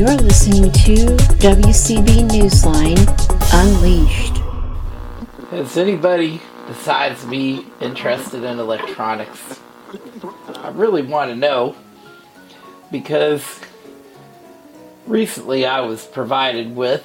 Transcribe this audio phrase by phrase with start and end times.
[0.00, 0.94] You're listening to
[1.40, 2.96] WCB Newsline
[3.52, 4.42] Unleashed.
[5.52, 9.60] Is anybody besides me interested in electronics?
[10.54, 11.76] I really want to know
[12.90, 13.60] because
[15.06, 17.04] recently I was provided with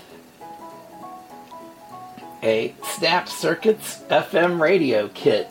[2.42, 5.50] a Snap Circuits FM radio kit.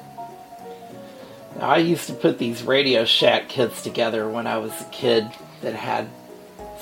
[1.59, 5.31] Now, I used to put these Radio Shack kits together when I was a kid
[5.61, 6.09] that had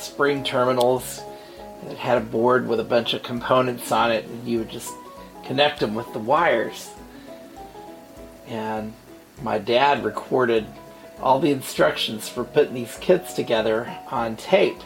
[0.02, 1.22] spring terminals
[1.84, 4.92] that had a board with a bunch of components on it and you would just
[5.44, 6.90] connect them with the wires.
[8.46, 8.92] And
[9.42, 10.66] my dad recorded
[11.20, 14.80] all the instructions for putting these kits together on tape.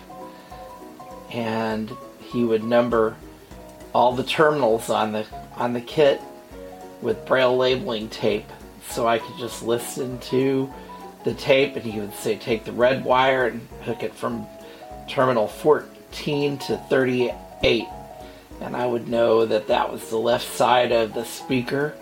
[1.32, 1.90] And
[2.20, 3.16] he would number
[3.94, 5.26] all the terminals on the
[5.56, 6.20] on the kit
[7.00, 8.46] with braille labeling tape
[8.88, 10.72] so I could just listen to
[11.24, 14.46] the tape and he would say take the red wire and hook it from
[15.08, 17.84] terminal 14 to 38
[18.60, 21.94] and I would know that that was the left side of the speaker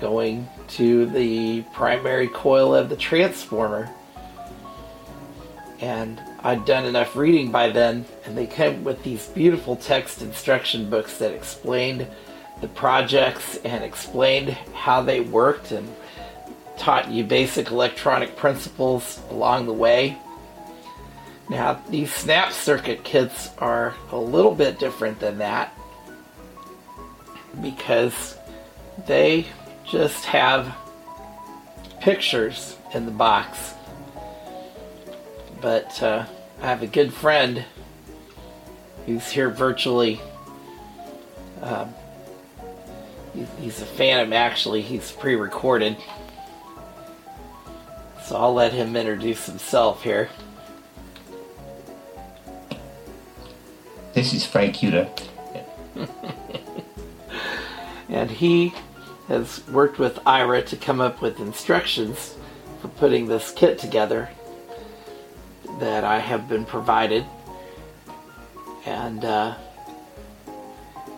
[0.00, 3.90] going to the primary coil of the transformer
[5.80, 10.90] and I'd done enough reading by then, and they came with these beautiful text instruction
[10.90, 12.06] books that explained
[12.60, 15.88] the projects and explained how they worked and
[16.76, 20.16] taught you basic electronic principles along the way.
[21.52, 25.72] Now, these snap circuit kits are a little bit different than that
[27.60, 28.36] because
[29.06, 29.46] they
[29.84, 30.74] just have
[32.00, 33.74] pictures in the box
[35.62, 36.26] but uh,
[36.60, 37.64] I have a good friend
[39.06, 40.20] who's here virtually.
[41.62, 41.94] Um,
[43.60, 44.82] he's a Phantom, actually.
[44.82, 45.96] He's pre-recorded,
[48.24, 50.28] so I'll let him introduce himself here.
[54.22, 55.10] This is Frank Yuta.
[58.08, 58.72] and he
[59.26, 62.36] has worked with Ira to come up with instructions
[62.80, 64.30] for putting this kit together
[65.80, 67.26] that I have been provided.
[68.86, 69.56] And uh,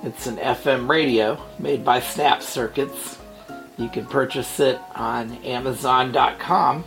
[0.02, 3.18] it's an FM radio made by Snap Circuits.
[3.76, 6.84] You can purchase it on Amazon.com.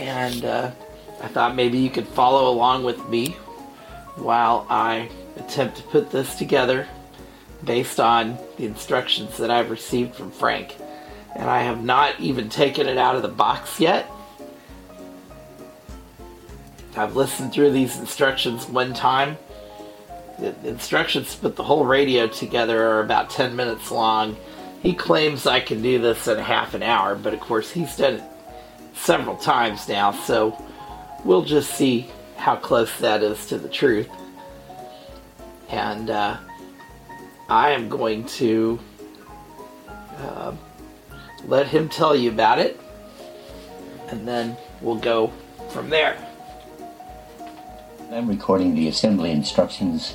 [0.00, 0.72] And uh,
[1.22, 3.36] I thought maybe you could follow along with me
[4.16, 6.88] while I attempt to put this together
[7.64, 10.76] based on the instructions that I've received from Frank.
[11.34, 14.10] And I have not even taken it out of the box yet.
[16.96, 19.36] I've listened through these instructions one time.
[20.38, 24.36] The instructions to put the whole radio together are about 10 minutes long.
[24.80, 28.14] He claims I can do this in half an hour, but of course he's done
[28.14, 28.22] it
[28.94, 30.56] several times now, so
[31.24, 34.08] we'll just see how close that is to the truth.
[35.70, 36.36] And uh,
[37.48, 38.78] I am going to
[40.18, 40.54] uh,
[41.46, 42.80] let him tell you about it,
[44.08, 45.32] and then we'll go
[45.70, 46.16] from there.
[48.10, 50.14] I'm recording the assembly instructions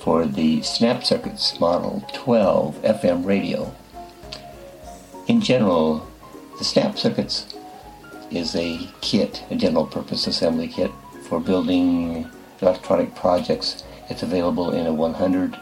[0.00, 3.74] for the Snap Circuits Model 12 FM radio.
[5.26, 6.06] In general,
[6.58, 7.54] the Snap Circuits
[8.30, 10.90] is a kit, a general purpose assembly kit
[11.28, 12.28] for building
[12.60, 13.84] electronic projects.
[14.08, 15.56] It's available in a 100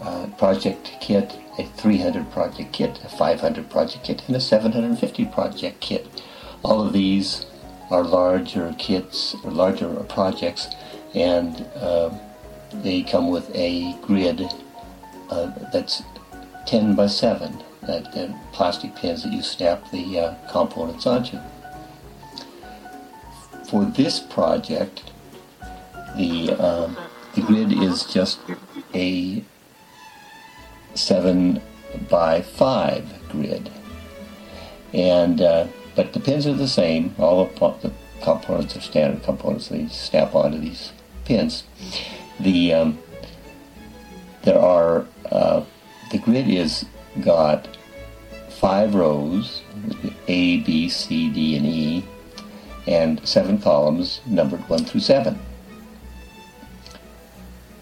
[0.00, 5.80] uh, project kit, a 300 project kit, a 500 project kit, and a 750 project
[5.80, 6.06] kit.
[6.62, 7.46] All of these
[7.90, 10.68] are larger kits or larger projects
[11.14, 12.10] and uh,
[12.72, 14.42] they come with a grid
[15.30, 16.02] uh, that's
[16.66, 21.38] 10 by 7 that, that, plastic pins that you snap the uh, components onto.
[23.68, 25.12] For this project,
[26.16, 26.96] the, um,
[27.34, 28.40] the grid is just
[28.94, 29.44] a
[30.94, 31.60] 7
[32.08, 33.70] by 5 grid.
[34.92, 37.14] And uh, but the pins are the same.
[37.18, 37.92] All the, the
[38.22, 39.68] components are standard components.
[39.68, 40.92] They snap onto these
[41.24, 41.64] pins.
[42.40, 42.98] The um,
[44.44, 45.64] there are uh,
[46.10, 46.86] the grid is
[47.20, 47.68] got
[48.48, 49.62] five rows,
[50.26, 52.04] A, B, C, D, and E,
[52.88, 55.38] and seven columns numbered one through seven.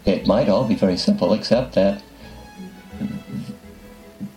[0.04, 2.02] It might all be very simple, except that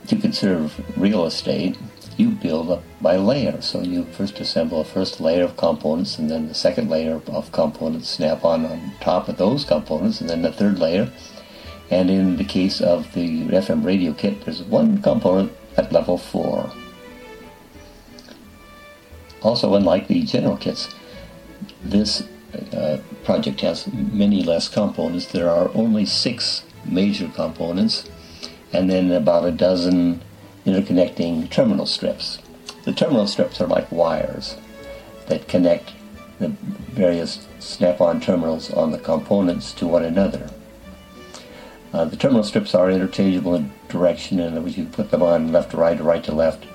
[0.07, 1.77] to conserve real estate,
[2.17, 3.61] you build up by layer.
[3.61, 7.51] So you first assemble a first layer of components, and then the second layer of
[7.51, 11.11] components snap on on top of those components, and then the third layer.
[11.89, 16.71] And in the case of the FM radio kit, there's one component at level 4.
[19.41, 20.93] Also, unlike the general kits,
[21.83, 22.23] this
[22.73, 25.27] uh, project has many less components.
[25.27, 28.09] There are only six major components,
[28.73, 30.21] and then about a dozen
[30.65, 32.39] interconnecting terminal strips.
[32.83, 34.57] The terminal strips are like wires
[35.27, 35.93] that connect
[36.39, 40.49] the various snap-on terminals on the components to one another.
[41.91, 45.71] Uh, the terminal strips are interchangeable in direction, and you can put them on left
[45.71, 46.65] to right or right to left.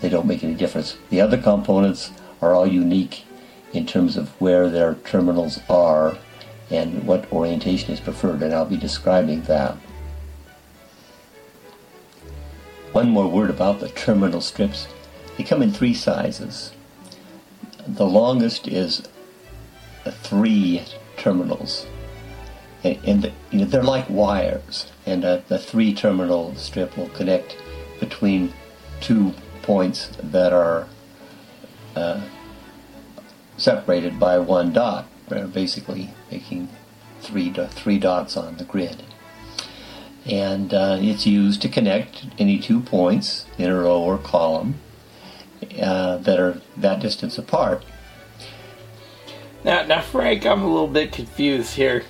[0.00, 0.96] They don't make any difference.
[1.10, 2.10] The other components
[2.40, 3.24] are all unique
[3.72, 6.16] in terms of where their terminals are
[6.70, 9.76] and what orientation is preferred, and I'll be describing that.
[12.92, 14.88] One more word about the terminal strips.
[15.36, 16.72] They come in three sizes.
[17.86, 19.02] The longest is
[20.04, 20.82] three
[21.16, 21.86] terminals,
[22.84, 27.08] and, and the, you know, they're like wires, and uh, the three terminal strip will
[27.10, 27.56] connect
[28.00, 28.52] between
[29.00, 29.34] two
[29.70, 30.88] points that are
[31.94, 32.20] uh,
[33.56, 35.06] separated by one dot,
[35.54, 36.68] basically making
[37.20, 39.04] three, three dots on the grid.
[40.26, 44.74] And uh, it's used to connect any two points in a row or column
[45.80, 47.84] uh, that are that distance apart.
[49.62, 52.02] Now, now, Frank, I'm a little bit confused here.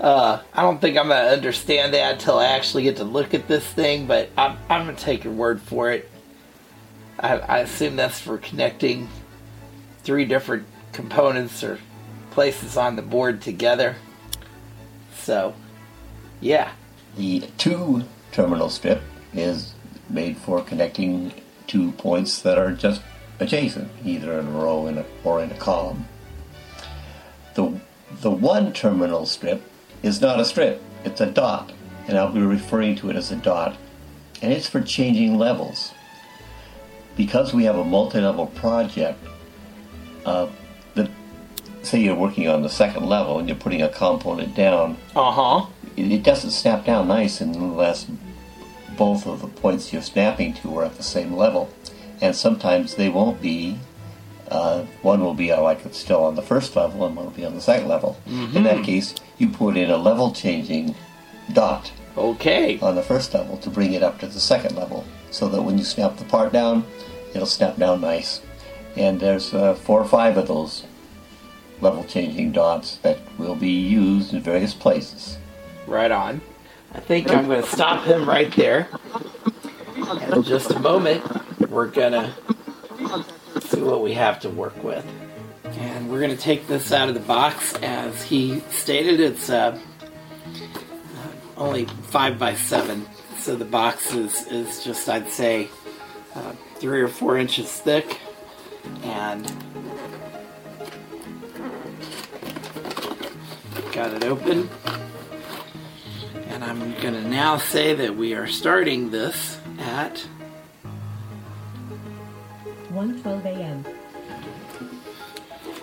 [0.00, 3.46] Uh, I don't think I'm gonna understand that until I actually get to look at
[3.46, 6.10] this thing, but I'm, I'm gonna take your word for it.
[7.18, 9.08] I, I assume that's for connecting
[10.02, 11.78] three different components or
[12.30, 13.96] places on the board together.
[15.16, 15.54] So,
[16.40, 16.72] yeah.
[17.16, 19.02] The two terminal strip
[19.32, 19.74] is
[20.10, 21.32] made for connecting
[21.66, 23.02] two points that are just
[23.40, 26.06] adjacent, either in a row in a, or in a column.
[27.54, 27.80] The,
[28.20, 29.62] the one terminal strip
[30.02, 31.72] is not a strip, it's a dot,
[32.08, 33.76] and I'll be referring to it as a dot,
[34.42, 35.92] and it's for changing levels.
[37.16, 39.18] Because we have a multi-level project,
[40.24, 40.48] uh,
[40.94, 41.08] the,
[41.82, 45.66] say you're working on the second level and you're putting a component down, Uh huh.
[45.96, 48.06] it, it doesn't snap down nice unless
[48.96, 51.68] both of the points you're snapping to are at the same level.
[52.20, 53.78] And sometimes they won't be.
[54.48, 57.44] Uh, one will be like it's still on the first level, and one will be
[57.44, 58.16] on the second level.
[58.26, 60.94] In that case, you put in a level changing
[61.52, 62.78] dot Okay.
[62.80, 65.76] on the first level to bring it up to the second level, so that when
[65.76, 66.86] you snap the part down,
[67.34, 68.40] it'll snap down nice.
[68.96, 70.84] And there's uh, four or five of those
[71.80, 75.36] level changing dots that will be used in various places.
[75.88, 76.40] Right on.
[76.92, 78.88] I think I'm going to stop him right there.
[80.32, 81.24] In just a moment,
[81.68, 82.32] we're going to
[83.60, 85.04] see what we have to work with.
[85.64, 87.74] And we're going to take this out of the box.
[87.82, 89.76] As he stated, it's uh,
[90.44, 93.04] uh, only 5 by 7
[93.44, 95.68] So the box is, is just, I'd say,
[96.34, 98.18] uh, 3 or 4 inches thick.
[99.02, 99.44] And
[103.92, 104.70] got it open.
[106.48, 110.26] And I'm going to now say that we are starting this at
[112.94, 113.84] 1:12 a.m.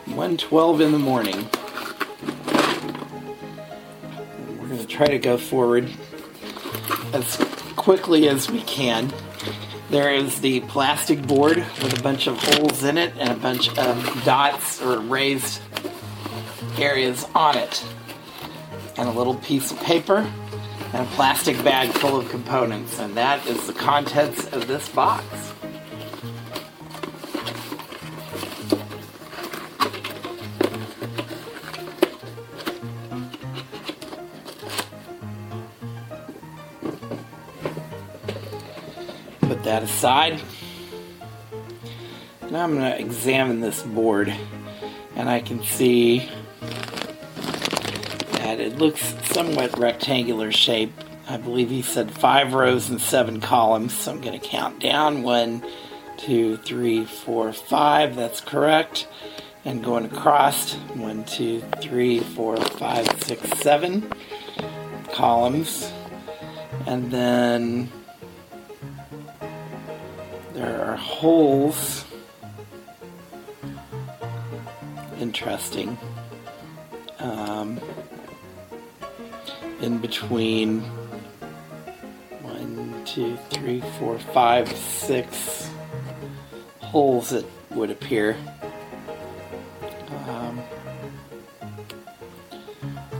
[0.07, 1.47] 1:12 in the morning.
[4.59, 5.87] We're going to try to go forward
[7.13, 7.37] as
[7.75, 9.11] quickly as we can.
[9.89, 13.69] There is the plastic board with a bunch of holes in it and a bunch
[13.77, 15.61] of dots or raised
[16.77, 17.83] areas on it.
[18.97, 20.31] And a little piece of paper
[20.93, 22.99] and a plastic bag full of components.
[22.99, 25.50] And that is the contents of this box.
[39.81, 40.41] That aside.
[42.49, 44.33] Now I'm going to examine this board
[45.15, 46.29] and I can see
[48.33, 50.91] that it looks somewhat rectangular shape.
[51.27, 55.23] I believe he said five rows and seven columns, so I'm going to count down
[55.23, 55.63] one,
[56.17, 58.15] two, three, four, five.
[58.15, 59.07] That's correct.
[59.63, 64.11] And going across one, two, three, four, five, six, seven
[65.13, 65.91] columns.
[66.87, 67.91] And then
[70.61, 72.05] there are holes.
[75.19, 75.97] Interesting.
[77.17, 77.79] Um,
[79.81, 80.81] in between
[82.41, 85.67] one, two, three, four, five, six
[86.79, 88.37] holes, it would appear.
[90.27, 90.61] Um,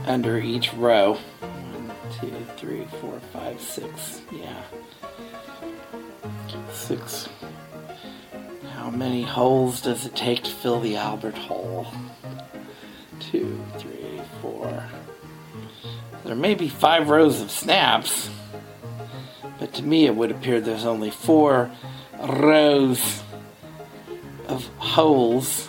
[0.06, 1.14] under each row.
[1.40, 4.20] One, two, three, four, five, six.
[4.30, 4.62] Yeah.
[6.96, 7.28] Classics.
[8.74, 11.86] How many holes does it take to fill the Albert Hall?
[13.18, 14.84] Two, three, four.
[16.24, 18.28] There may be five rows of snaps,
[19.58, 21.70] but to me it would appear there's only four
[22.20, 23.22] rows
[24.48, 25.68] of holes.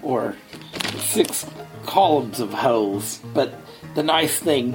[0.00, 0.36] Or
[0.96, 1.44] six
[1.84, 3.52] columns of holes, but
[3.94, 4.74] the nice thing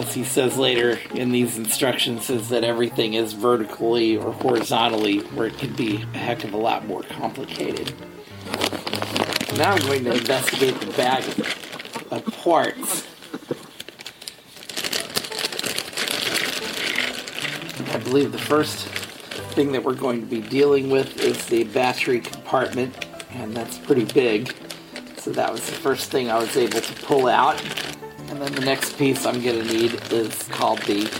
[0.00, 5.46] as he says later in these instructions, is that everything is vertically or horizontally, where
[5.46, 7.92] it could be a heck of a lot more complicated.
[9.56, 11.22] Now I'm going to investigate the bag
[12.10, 13.06] of parts.
[17.92, 18.86] I believe the first
[19.54, 24.06] thing that we're going to be dealing with is the battery compartment, and that's pretty
[24.06, 24.54] big.
[25.18, 27.62] So that was the first thing I was able to pull out.
[28.30, 31.10] And then the next piece I'm to need is called the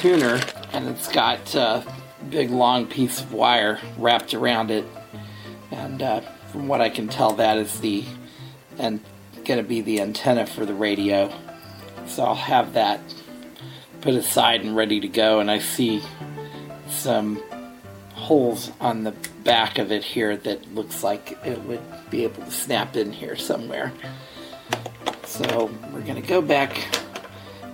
[0.00, 0.40] tuner,
[0.72, 1.84] and it's got a
[2.28, 4.84] big long piece of wire wrapped around it.
[5.70, 6.20] And uh,
[6.50, 8.04] from what I can tell, that is the
[8.76, 9.00] and
[9.62, 11.32] to be the antenna for the radio.
[12.06, 13.00] So I'll have that
[14.00, 15.40] put aside and ready to go.
[15.40, 16.02] And I see
[16.88, 17.42] some
[18.14, 19.12] holes on the
[19.44, 21.80] back of it here that looks like it would
[22.10, 23.92] be able to snap in here somewhere.
[25.28, 26.88] So we're going to go back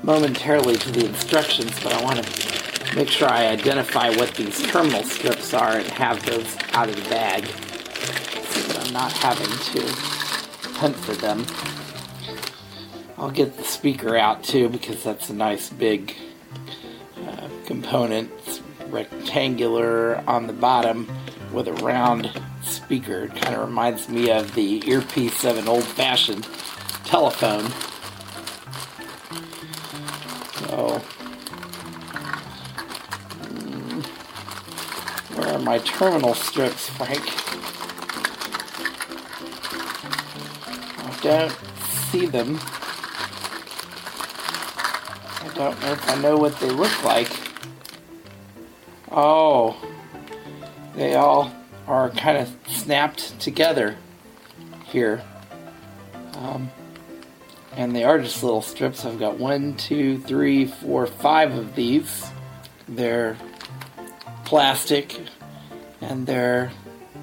[0.02, 5.04] momentarily to the instructions, but I want to make sure I identify what these terminal
[5.04, 9.92] strips are and have those out of the bag so that I'm not having to
[10.78, 11.46] hunt for them.
[13.16, 16.14] I'll get the speaker out too because that's a nice big
[17.25, 18.32] uh, component.
[18.46, 21.08] It's rectangular on the bottom
[21.52, 22.32] with a round
[22.62, 23.25] speaker.
[23.25, 26.46] It kind of reminds me of the earpiece of an old fashioned
[27.14, 27.71] telephone.
[30.59, 31.00] So,
[33.38, 34.04] mm,
[35.37, 37.23] where are my terminal strips, Frank?
[40.99, 41.56] I don't
[42.11, 42.59] see them.
[45.40, 47.30] I don't know if I know what they look like.
[49.12, 49.76] Oh,
[50.97, 51.54] they all
[51.87, 53.99] are kind of snapped together
[54.90, 55.23] here.
[56.38, 56.73] Um,
[57.76, 59.04] and they are just little strips.
[59.04, 62.26] I've got one, two, three, four, five of these.
[62.88, 63.36] They're
[64.44, 65.20] plastic
[66.00, 66.70] and they're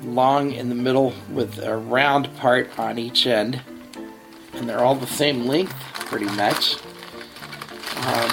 [0.04, 3.62] long in the middle with a round part on each end.
[4.54, 6.76] And they're all the same length, pretty much.
[7.98, 8.32] Um,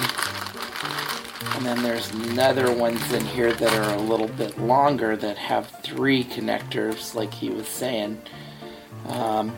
[1.55, 5.69] and then there's another ones in here that are a little bit longer that have
[5.83, 8.21] three connectors, like he was saying.
[9.07, 9.55] Um,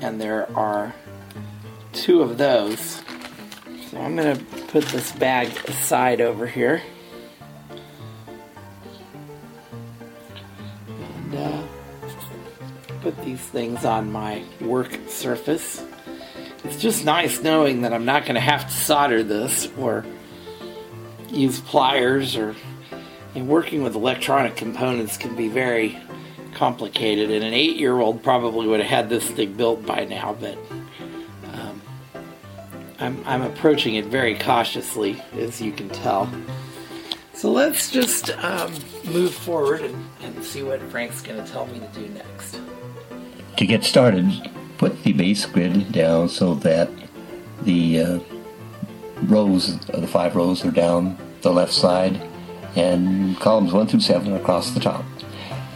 [0.00, 0.94] and there are
[1.94, 3.02] two of those.
[3.90, 6.82] So I'm going to put this bag aside over here.
[10.88, 11.62] And uh,
[13.00, 15.84] put these things on my work surface.
[16.64, 20.04] It's just nice knowing that I'm not going to have to solder this or
[21.28, 22.54] use pliers or
[23.34, 25.98] and working with electronic components can be very
[26.54, 30.36] complicated and an eight year old probably would have had this thing built by now
[30.40, 30.56] but
[32.98, 36.30] I'm, I'm approaching it very cautiously as you can tell
[37.34, 38.72] so let's just um,
[39.04, 42.58] move forward and, and see what frank's going to tell me to do next
[43.56, 46.88] To get started, put the base grid down so that
[47.62, 48.18] the uh,
[49.24, 52.20] rows, uh, the five rows are down the left side,
[52.76, 55.04] and columns one through seven are across the top.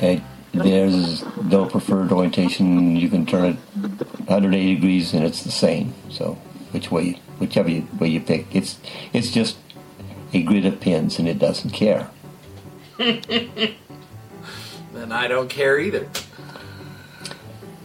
[0.01, 0.17] Uh,
[0.53, 2.97] there's no preferred orientation.
[2.97, 3.57] You can turn it
[4.27, 5.93] 180 degrees, and it's the same.
[6.11, 6.39] So,
[6.73, 8.79] which way, whichever you, way you pick, it's
[9.13, 9.57] it's just
[10.33, 12.11] a grid of pins, and it doesn't care.
[12.99, 13.77] then
[15.13, 16.09] i don't care either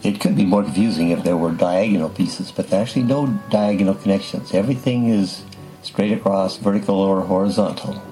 [0.02, 3.26] It could be more confusing if there were diagonal pieces, but there are actually no
[3.48, 4.52] diagonal connections.
[4.52, 5.42] Everything is
[5.82, 8.02] straight across, vertical or horizontal.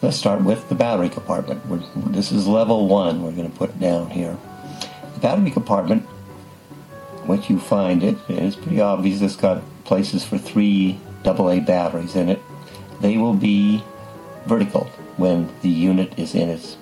[0.00, 1.64] Let's start with the battery compartment.
[1.66, 3.22] We're, this is level one.
[3.22, 4.36] We're going to put down here.
[5.14, 6.04] The battery compartment,
[7.48, 12.40] you find it, it's pretty obvious it's got places for three AA batteries in it.
[13.00, 13.82] They will be
[14.46, 14.84] vertical
[15.16, 16.76] when the unit is in its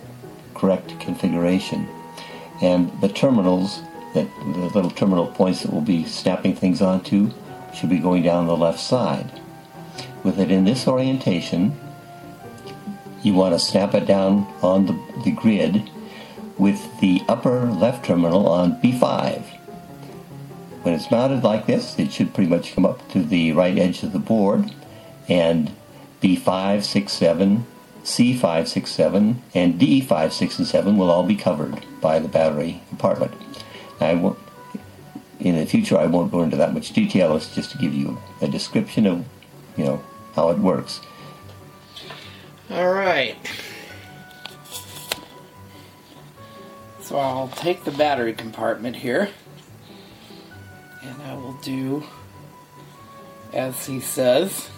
[0.54, 1.88] correct configuration.
[2.62, 3.80] And the terminals,
[4.14, 7.30] that the little terminal points that we'll be snapping things onto,
[7.74, 9.30] should be going down the left side.
[10.24, 11.78] With it in this orientation,
[13.22, 15.88] you want to snap it down on the, the grid
[16.58, 19.59] with the upper left terminal on B5.
[20.82, 24.02] When it's mounted like this, it should pretty much come up to the right edge
[24.02, 24.72] of the board,
[25.28, 25.70] and
[26.22, 27.66] B5, 6, 7
[28.04, 33.32] C567 and D5, 6, and 7 will all be covered by the battery compartment.
[34.00, 34.38] I won't,
[35.38, 37.36] in the future, I won't go into that much detail.
[37.36, 39.24] It's just to give you a description of,
[39.76, 40.02] you know,
[40.34, 41.00] how it works.
[42.70, 43.36] All right.
[47.00, 49.28] So I'll take the battery compartment here
[51.02, 52.04] and I will do
[53.52, 54.70] as he says.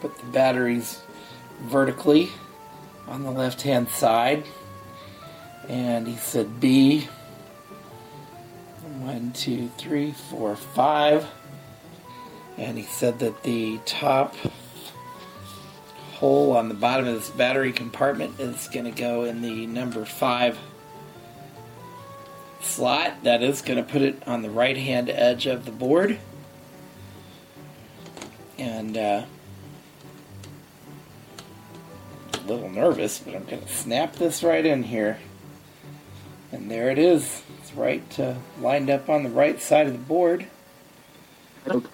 [0.00, 1.02] Put the batteries
[1.62, 2.30] vertically
[3.06, 4.44] on the left hand side.
[5.68, 7.08] And he said B.
[9.00, 11.26] One, two, three, four, five.
[12.56, 14.34] And he said that the top
[16.14, 20.04] hole on the bottom of this battery compartment is going to go in the number
[20.04, 20.58] 5
[22.68, 23.24] slot.
[23.24, 26.18] That is going to put it on the right hand edge of the board.
[28.58, 29.24] And uh,
[32.34, 35.18] a little nervous, but I'm going to snap this right in here.
[36.50, 37.42] And there it is.
[37.60, 40.46] It's right uh, lined up on the right side of the board.
[41.66, 41.86] And,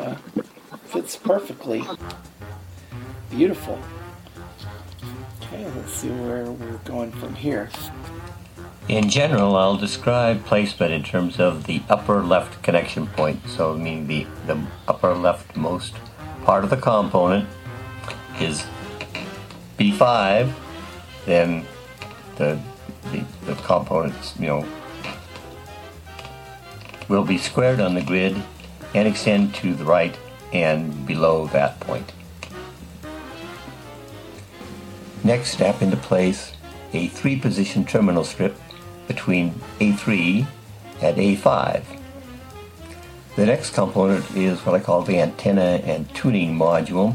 [0.00, 0.16] uh,
[0.86, 1.84] fits perfectly.
[3.30, 3.78] Beautiful.
[5.42, 7.70] Okay, let's see where we're going from here.
[8.88, 13.40] In general, I'll describe placement in terms of the upper left connection point.
[13.48, 15.92] So, I mean, the, the upper leftmost
[16.44, 17.48] part of the component
[18.40, 18.64] is
[19.76, 20.52] B5,
[21.24, 21.66] then
[22.36, 22.60] the,
[23.10, 24.66] the, the components, you know,
[27.08, 28.40] will be squared on the grid
[28.94, 30.16] and extend to the right
[30.52, 32.12] and below that point.
[35.24, 36.52] Next, snap into place
[36.92, 38.56] a three position terminal strip
[39.06, 40.46] between A3
[41.02, 41.84] and A5.
[43.36, 47.14] The next component is what I call the antenna and tuning module.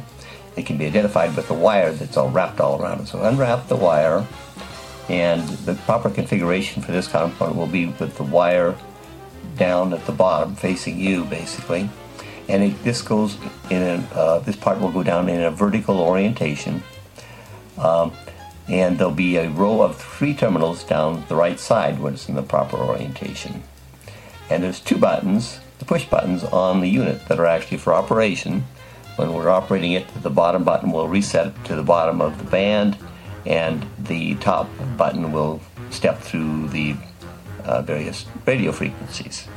[0.55, 3.07] It can be identified with the wire that's all wrapped all around it.
[3.07, 4.25] So unwrap the wire,
[5.09, 8.75] and the proper configuration for this component will be with the wire
[9.57, 11.89] down at the bottom, facing you, basically.
[12.47, 13.37] And it, this goes
[13.69, 16.83] in a, uh, this part will go down in a vertical orientation.
[17.77, 18.11] Um,
[18.67, 22.35] and there'll be a row of three terminals down the right side when it's in
[22.35, 23.63] the proper orientation.
[24.49, 28.65] And there's two buttons, the push buttons on the unit that are actually for operation.
[29.15, 32.97] When we're operating it, the bottom button will reset to the bottom of the band,
[33.45, 36.95] and the top button will step through the
[37.63, 39.47] uh, various radio frequencies.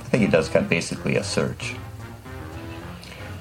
[0.00, 1.74] I think it does kind of basically a search.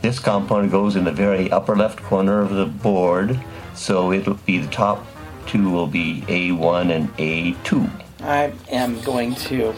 [0.01, 3.39] This component goes in the very upper left corner of the board
[3.73, 5.05] so it'll be the top
[5.47, 7.89] two will be A1 and A2.
[8.21, 9.73] I am going to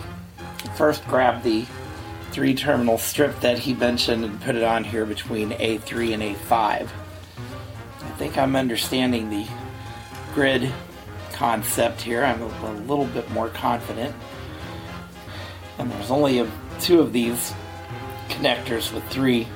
[0.76, 1.66] first grab the
[2.32, 6.90] three terminal strip that he mentioned and put it on here between A3 and A5.
[8.02, 9.48] I think I'm understanding the
[10.34, 10.72] grid
[11.34, 12.24] concept here.
[12.24, 14.16] I'm a, a little bit more confident.
[15.78, 17.54] And there's only a, two of these
[18.30, 19.48] connectors with three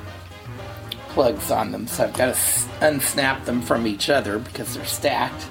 [1.10, 2.40] plugs on them, so I've got to
[2.80, 5.46] unsnap them from each other because they're stacked.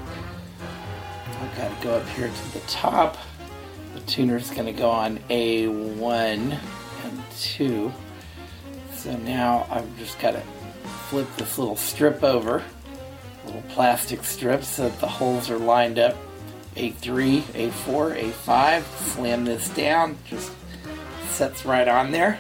[1.42, 3.18] I've got to go up here to the top.
[3.94, 6.60] The tuner's going to go on A1
[7.04, 7.92] and 2.
[8.94, 10.42] So now I've just got to
[11.10, 12.64] flip this little strip over,
[13.46, 16.16] little plastic strip, so that the holes are lined up.
[16.76, 18.84] A3, A4, A5.
[19.14, 20.52] Slam this down, just
[21.32, 22.40] sets right on there.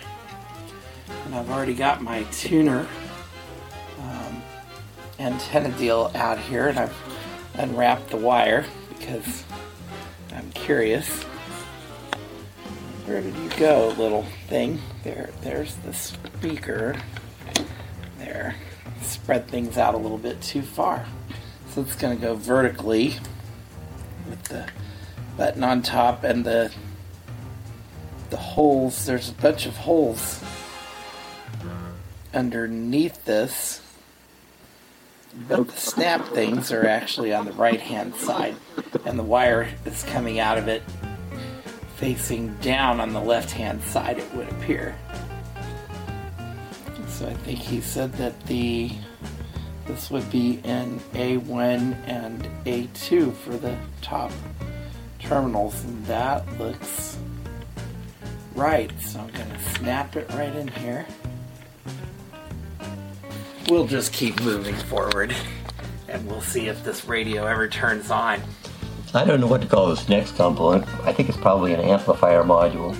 [1.25, 2.87] And I've already got my tuner
[5.19, 6.95] antenna deal out here and I've
[7.55, 8.65] unwrapped the wire
[8.97, 9.43] because
[10.33, 11.23] I'm curious.
[13.05, 14.79] Where did you go, little thing?
[15.03, 16.95] There, there's the speaker.
[18.17, 18.55] There.
[19.01, 21.05] Spread things out a little bit too far.
[21.71, 23.15] So it's going to go vertically
[24.29, 24.67] with the
[25.37, 26.71] button on top and the
[28.29, 29.07] the holes.
[29.07, 30.43] There's a bunch of holes
[32.31, 33.81] underneath this
[35.47, 38.55] but the snap things are actually on the right hand side,
[39.05, 40.83] and the wire is coming out of it
[41.95, 44.95] facing down on the left hand side, it would appear.
[47.07, 48.91] So I think he said that the
[49.85, 54.31] this would be in A1 and A2 for the top
[55.19, 57.17] terminals, and that looks
[58.53, 58.91] right.
[59.01, 61.05] So I'm going to snap it right in here
[63.69, 65.35] we'll just keep moving forward
[66.07, 68.41] and we'll see if this radio ever turns on.
[69.13, 70.87] I don't know what to call this next component.
[71.03, 72.97] I think it's probably an amplifier module.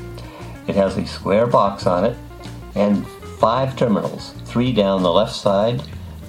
[0.68, 2.16] It has a square box on it,
[2.76, 3.06] and
[3.40, 5.82] five terminals, three down the left side,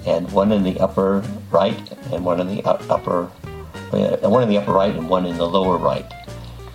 [0.07, 3.29] and one in the upper right, and one in the upper,
[3.93, 6.11] uh, one in the upper right, and one in the lower right,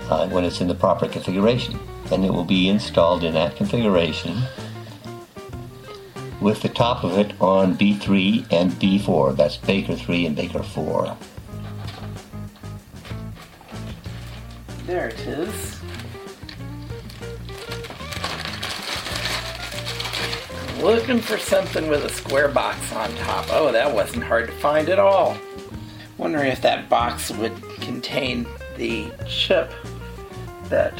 [0.09, 1.77] uh, when it's in the proper configuration.
[2.13, 4.43] And it will be installed in that configuration
[6.47, 9.37] with the top of it on B3 and B4.
[9.37, 11.17] That's Baker 3 and Baker 4.
[14.85, 15.81] There it is.
[20.81, 23.47] Looking for something with a square box on top.
[23.51, 25.37] Oh, that wasn't hard to find at all.
[26.17, 29.73] Wondering if that box would contain the chip
[30.69, 30.95] that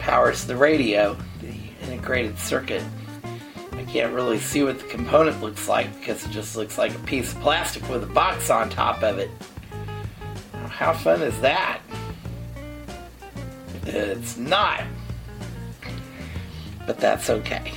[0.00, 1.54] powers the radio, the
[1.86, 2.82] integrated circuit.
[3.84, 6.98] I can't really see what the component looks like because it just looks like a
[7.00, 9.30] piece of plastic with a box on top of it.
[10.68, 11.80] How fun is that?
[13.84, 14.84] It's not.
[16.86, 17.72] But that's okay.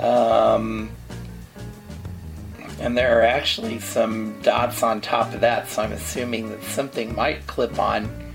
[0.00, 0.90] Um,
[2.80, 7.14] and there are actually some dots on top of that, so I'm assuming that something
[7.14, 8.32] might clip on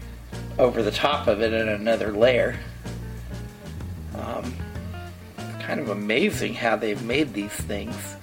[0.60, 2.60] over the top of it in another layer.
[4.15, 4.54] Um,
[5.65, 8.17] kind of amazing how they've made these things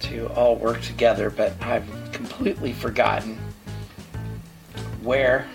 [0.00, 3.38] to all work together, but I've completely forgotten
[5.02, 5.46] where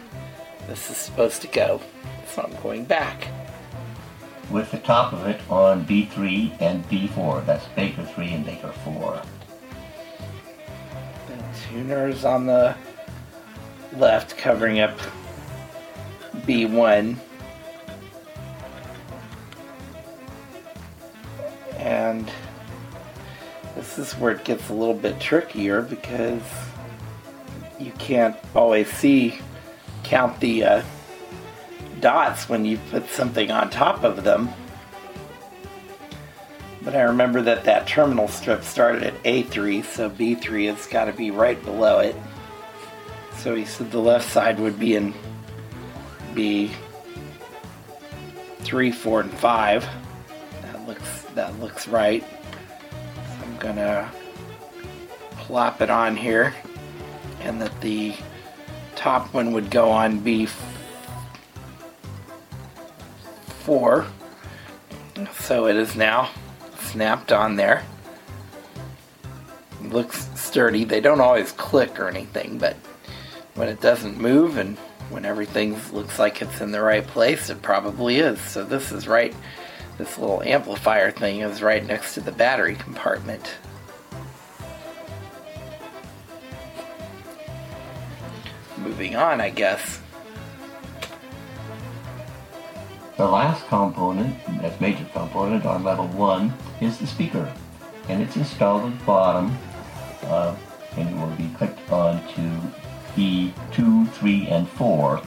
[0.67, 1.81] this is supposed to go.
[2.27, 3.27] So I'm going back.
[4.49, 7.45] With the top of it on B3 and B4.
[7.45, 9.21] That's Baker 3 and Baker 4.
[11.27, 12.75] The tuner's on the
[13.97, 14.97] left covering up
[16.45, 17.17] B1.
[21.81, 22.31] And
[23.75, 26.41] this is where it gets a little bit trickier because
[27.79, 29.39] you can't always see
[30.03, 30.83] count the uh,
[31.99, 34.49] dots when you put something on top of them.
[36.83, 41.13] But I remember that that terminal strip started at A3, so B3 has got to
[41.13, 42.15] be right below it.
[43.37, 45.13] So he said the left side would be in
[46.33, 46.71] B3,
[48.93, 49.89] 4, and 5.
[50.61, 52.23] That looks that looks right.
[53.43, 54.11] I'm gonna
[55.37, 56.53] plop it on here,
[57.41, 58.15] and that the
[58.95, 60.51] top one would go on B4.
[65.33, 66.29] So it is now
[66.79, 67.83] snapped on there.
[69.81, 70.83] looks sturdy.
[70.83, 72.75] They don't always click or anything, but
[73.55, 74.77] when it doesn't move and
[75.09, 78.39] when everything looks like it's in the right place, it probably is.
[78.39, 79.35] So this is right,
[80.01, 83.57] this little amplifier thing is right next to the battery compartment.
[89.01, 90.01] moving on, I guess.
[93.17, 97.53] The last component, that major component on level 1, is the speaker.
[98.09, 99.55] And it's installed at the bottom,
[100.23, 100.55] uh,
[100.97, 102.61] and it will be clicked on to
[103.15, 105.21] E2, 3, and 4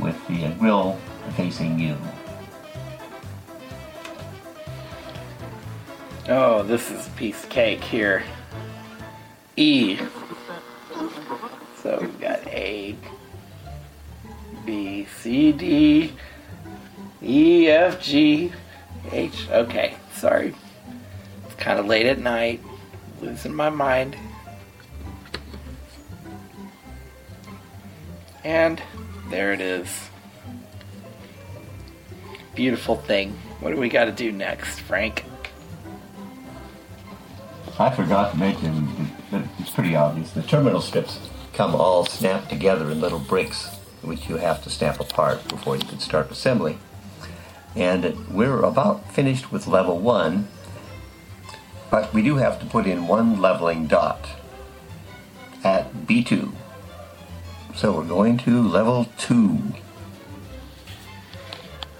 [0.00, 0.98] with the grill
[1.36, 1.96] facing you.
[6.28, 8.24] Oh, this is a piece of cake here.
[9.56, 9.98] E
[11.86, 12.96] so we've got A,
[14.64, 16.12] B, C, D,
[17.22, 18.52] E, F, G,
[19.12, 19.48] H.
[19.50, 20.52] Okay, sorry.
[21.44, 22.60] It's kind of late at night.
[23.20, 24.16] Losing my mind.
[28.42, 28.82] And
[29.30, 29.88] there it is.
[32.56, 33.30] Beautiful thing.
[33.60, 35.24] What do we got to do next, Frank?
[37.78, 38.88] I forgot to mention,
[39.58, 41.18] it's pretty obvious, the terminal strips
[41.52, 43.66] come all snapped together in little bricks,
[44.00, 46.78] which you have to snap apart before you can start assembly.
[47.74, 50.48] And we're about finished with level one,
[51.90, 54.26] but we do have to put in one leveling dot
[55.62, 56.52] at B2.
[57.74, 59.60] So we're going to level two.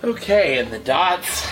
[0.02, 1.46] Okay, and the dots,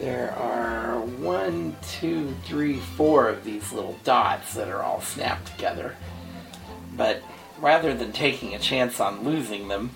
[0.00, 5.96] there are one, two, three, four of these little dots that are all snapped together.
[6.96, 7.22] But
[7.58, 9.90] rather than taking a chance on losing them,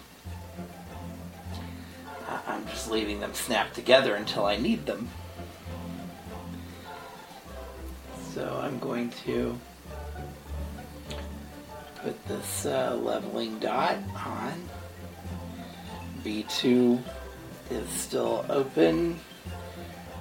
[2.47, 5.09] I'm just leaving them snapped together until I need them.
[8.35, 9.59] So I'm going to
[11.97, 14.68] put this uh, leveling dot on.
[16.25, 17.03] B2
[17.71, 19.18] is still open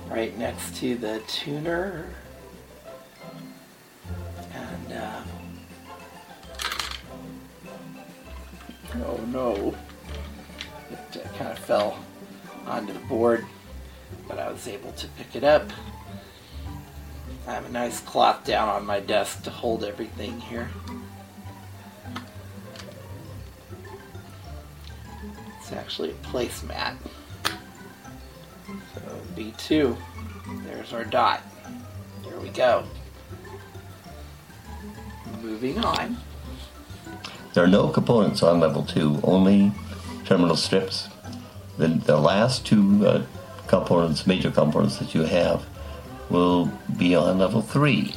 [0.09, 2.07] right next to the tuner.
[4.53, 5.21] And uh,
[9.05, 9.75] Oh no.
[10.89, 11.99] It uh, kind of fell
[12.65, 13.45] onto the board.
[14.27, 15.69] but I was able to pick it up.
[17.47, 20.69] I have a nice cloth down on my desk to hold everything here.
[25.59, 26.95] It's actually a placemat.
[28.97, 29.97] So B2,
[30.65, 31.41] there's our dot.
[32.23, 32.83] There we go.
[35.41, 36.17] Moving on.
[37.53, 39.71] There are no components on level 2, only
[40.25, 41.09] terminal strips.
[41.77, 43.25] The, the last two uh,
[43.67, 45.65] components, major components that you have,
[46.29, 48.13] will be on level 3.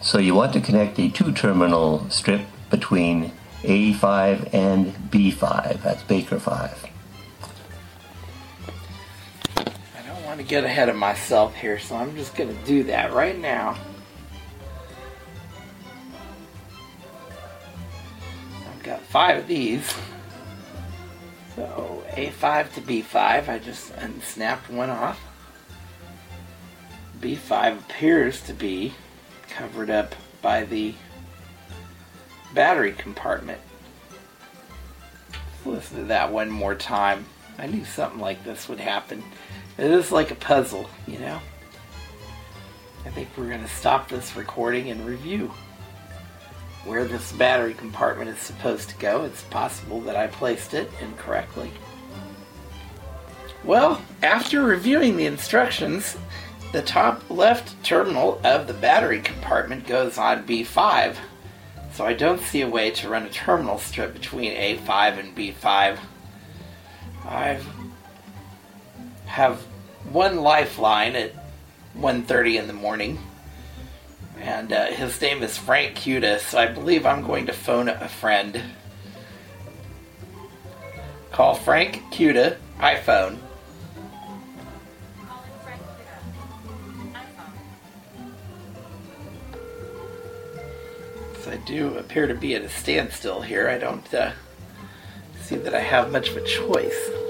[0.00, 5.82] So you want to connect a two terminal strip between A5 and B5.
[5.82, 6.91] That's Baker 5.
[10.42, 13.76] To get ahead of myself here, so I'm just going to do that right now.
[18.68, 19.94] I've got five of these.
[21.54, 25.20] So A5 to B5, I just snapped one off.
[27.20, 28.94] B5 appears to be
[29.48, 30.94] covered up by the
[32.54, 33.60] battery compartment.
[35.64, 37.26] Let's listen to that one more time.
[37.58, 39.22] I knew something like this would happen.
[39.78, 41.40] It is like a puzzle, you know?
[43.04, 45.50] I think we're going to stop this recording and review
[46.84, 49.24] where this battery compartment is supposed to go.
[49.24, 51.70] It's possible that I placed it incorrectly.
[53.64, 56.16] Well, after reviewing the instructions,
[56.72, 61.16] the top left terminal of the battery compartment goes on B5,
[61.92, 65.98] so I don't see a way to run a terminal strip between A5 and B5.
[67.24, 67.60] I
[69.32, 69.62] have
[70.12, 71.32] one lifeline at
[71.96, 73.18] 1.30 in the morning,
[74.38, 78.08] and uh, his name is Frank Cutis, so I believe I'm going to phone a
[78.10, 78.60] friend.
[81.30, 83.38] Call Frank Cuda, iPhone.
[91.40, 93.70] So I do appear to be at a standstill here.
[93.70, 94.32] I don't uh,
[95.40, 97.21] see that I have much of a choice.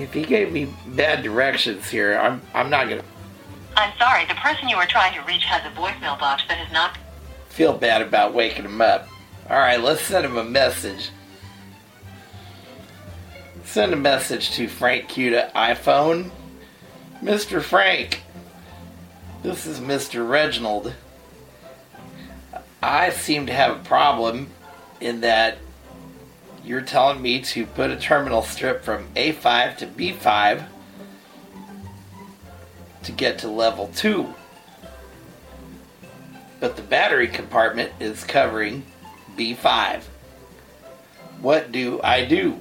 [0.00, 3.04] If he gave me bad directions here, I'm I'm not gonna
[3.76, 6.72] I'm sorry, the person you were trying to reach has a voicemail box that has
[6.72, 6.96] not.
[7.50, 9.08] feel bad about waking him up.
[9.48, 11.10] All right, let's send him a message.
[13.64, 16.30] Send a message to Frank Cuda iPhone.
[17.22, 17.60] Mr.
[17.62, 18.22] Frank,
[19.42, 20.26] this is Mr.
[20.26, 20.94] Reginald.
[22.82, 24.48] I seem to have a problem
[25.00, 25.58] in that
[26.64, 30.66] you're telling me to put a terminal strip from A5 to B5
[33.02, 34.34] to get to level 2.
[36.60, 38.84] But the battery compartment is covering
[39.36, 40.02] B5.
[41.40, 42.60] What do I do?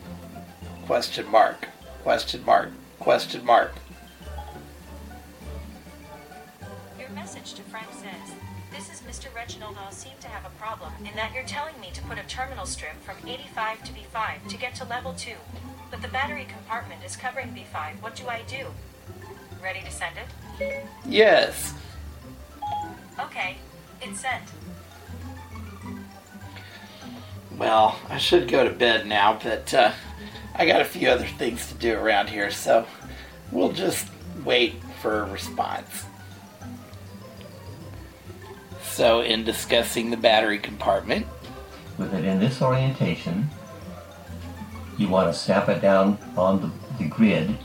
[0.86, 1.68] Question mark.
[2.04, 2.70] Question mark.
[3.00, 3.74] Question mark.
[9.40, 9.78] Reginald.
[9.80, 12.66] I seem to have a problem in that you're telling me to put a terminal
[12.66, 15.32] strip from 85 to B5 to get to level 2.
[15.90, 18.02] But the battery compartment is covering B5.
[18.02, 18.68] What do I do?
[19.64, 20.84] Ready to send it?
[21.06, 21.74] Yes.
[23.18, 23.56] Okay,
[24.02, 24.44] it's sent.
[27.58, 29.94] Well, I should go to bed now, but uh,
[30.54, 32.86] I got a few other things to do around here, so
[33.54, 34.06] we'll just
[34.44, 36.09] wait for a response.
[39.00, 41.26] So, in discussing the battery compartment,
[41.98, 43.50] With it in this orientation,
[44.98, 47.58] you want to snap it down on the, the grid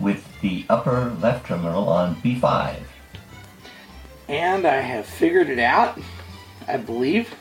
[0.00, 2.78] with the upper left terminal on B5.
[4.26, 6.00] and I have figured it out,
[6.66, 7.32] I believe.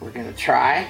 [0.00, 0.88] We're going to try.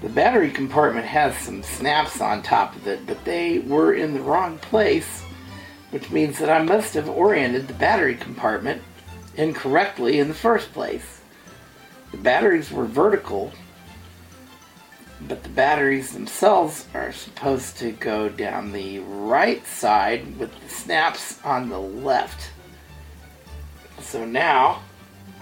[0.00, 4.22] The battery compartment has some snaps on top of it, but they were in the
[4.22, 5.22] wrong place,
[5.90, 8.80] which means that I must have oriented the battery compartment
[9.36, 11.20] incorrectly in the first place.
[12.12, 13.52] The batteries were vertical,
[15.26, 21.42] but the batteries themselves are supposed to go down the right side with the snaps
[21.44, 22.50] on the left.
[24.00, 24.82] So now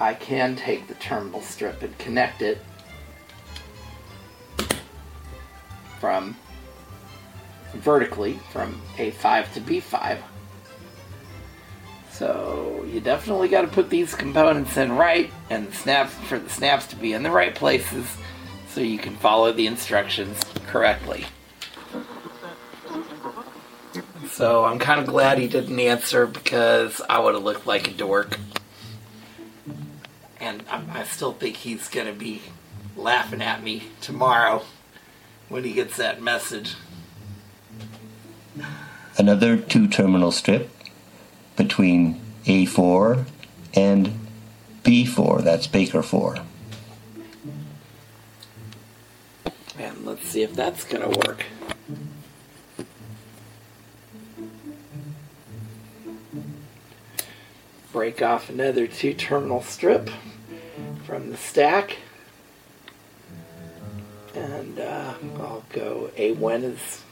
[0.00, 2.58] I can take the terminal strip and connect it
[6.00, 6.36] from
[7.74, 10.18] vertically from A5 to B5.
[12.12, 16.86] So you definitely got to put these components in right and snaps for the snaps
[16.88, 18.06] to be in the right places
[18.68, 21.24] so you can follow the instructions correctly.
[24.30, 27.92] So I'm kind of glad he didn't answer because I would have looked like a
[27.92, 28.38] dork.
[30.38, 32.42] And I, I I still think he's going to be
[32.96, 34.62] laughing at me tomorrow
[35.48, 36.74] when he gets that message.
[39.18, 40.71] Another two terminal strip
[41.56, 43.24] between A4
[43.74, 44.12] and
[44.82, 46.36] B4, that's Baker 4.
[49.78, 51.44] And let's see if that's going to work.
[57.92, 60.10] Break off another two terminal strip
[61.04, 61.98] from the stack.
[64.34, 67.02] And uh, I'll go A1 is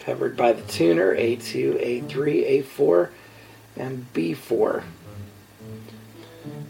[0.00, 3.10] covered by the tuner, A2, A3, A4,
[3.76, 4.84] and B4.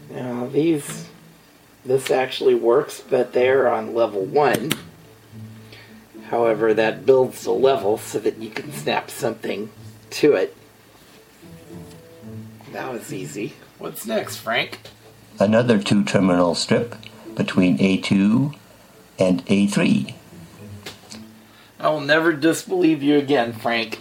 [0.09, 1.09] Now these,
[1.85, 4.71] this actually works, but they're on level 1.
[6.29, 9.69] However, that builds the level so that you can snap something
[10.11, 10.55] to it.
[12.73, 13.53] That was easy.
[13.77, 14.79] What's next, Frank?
[15.39, 16.95] Another two terminal strip
[17.35, 18.55] between A2
[19.19, 20.13] and A3.
[21.79, 23.99] I will never disbelieve you again, Frank.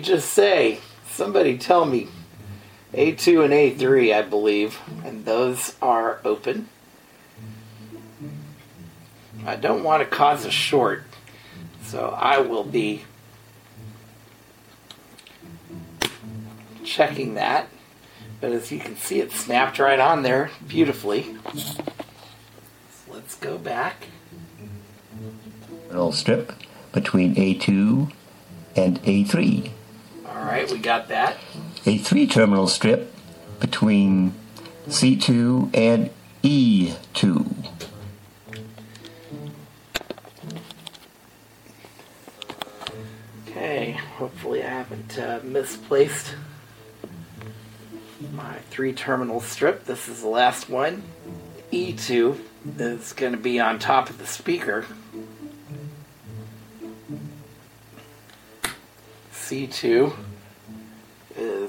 [0.00, 0.80] Just say?
[1.08, 2.08] Somebody tell me.
[2.92, 6.68] A2 and A3, I believe, and those are open.
[9.46, 11.02] I don't want to cause a short,
[11.84, 13.04] so I will be
[16.84, 17.68] checking that.
[18.40, 21.36] But as you can see, it snapped right on there beautifully.
[21.54, 21.82] So
[23.10, 24.08] let's go back.
[25.88, 26.52] Terminal strip
[26.92, 28.12] between A2
[28.76, 29.70] and A3.
[30.42, 31.36] All right, we got that.
[31.86, 33.14] A three terminal strip
[33.60, 34.34] between
[34.88, 36.10] C2 and
[36.42, 37.70] E E2.
[43.46, 46.34] Okay, hopefully I haven't uh, misplaced
[48.32, 49.84] my three terminal strip.
[49.84, 51.04] This is the last one.
[51.70, 52.36] E2
[52.80, 54.86] is going to be on top of the speaker.
[59.32, 60.12] C2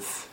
[0.04, 0.26] is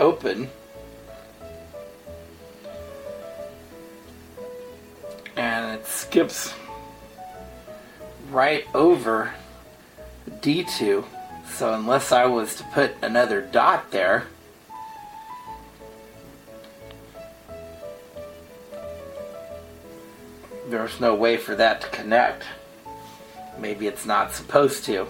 [0.00, 0.48] open.
[5.36, 6.54] And it skips
[8.30, 9.32] right over
[10.28, 11.04] D2.
[11.46, 14.26] So unless I was to put another dot there,
[20.68, 22.44] there's no way for that to connect.
[23.58, 25.08] Maybe it's not supposed to.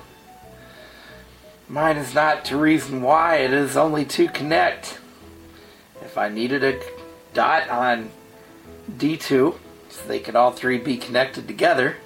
[1.69, 4.99] Mine is not to reason why, it is only to connect.
[6.01, 6.81] If I needed a
[7.35, 8.11] dot on
[8.91, 9.55] D2,
[9.91, 11.97] so they could all three be connected together,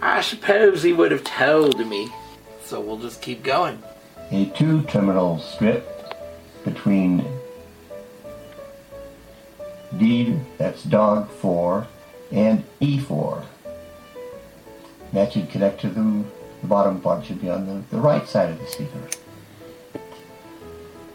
[0.00, 2.08] I suppose he would have told me.
[2.62, 3.82] So we'll just keep going.
[4.30, 5.90] A two terminal strip
[6.64, 7.24] between
[9.98, 11.86] D, that's dog 4,
[12.32, 13.44] and E4.
[15.14, 16.24] That should connect to the,
[16.60, 19.00] the bottom part, should be on the, the right side of the speaker.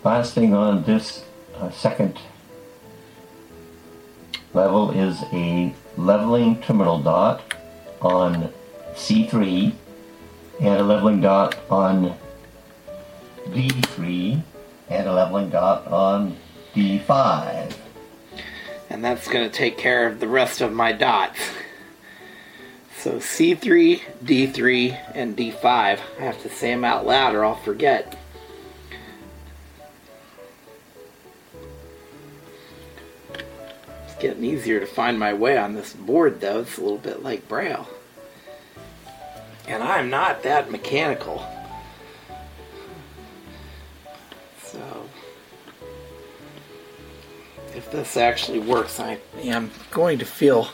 [0.05, 1.25] Last thing on this
[1.57, 2.17] uh, second
[4.53, 7.41] level is a leveling terminal dot
[8.01, 8.53] on
[8.93, 9.73] C3
[10.61, 12.15] and a leveling dot on
[13.47, 14.41] D3
[14.89, 16.37] and a leveling dot on
[16.73, 17.75] D5.
[18.89, 21.37] And that's going to take care of the rest of my dots.
[22.99, 25.63] So C3, D3, and D5.
[25.63, 28.17] I have to say them out loud or I'll forget.
[34.03, 36.59] It's getting easier to find my way on this board though.
[36.59, 37.87] It's a little bit like Braille.
[39.65, 41.45] And I'm not that mechanical.
[44.61, 45.09] So,
[47.73, 50.67] if this actually works, I am going to feel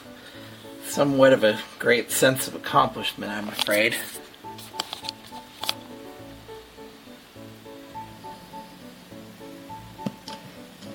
[0.85, 3.95] somewhat of a great sense of accomplishment, I'm afraid.